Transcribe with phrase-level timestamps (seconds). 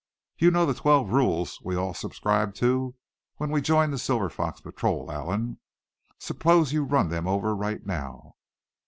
[0.39, 2.95] You know the twelve rules we all subscribed to
[3.35, 5.59] when we joined the Silver Fox Patrol, Allan?
[6.17, 8.33] Suppose you run them over right now?"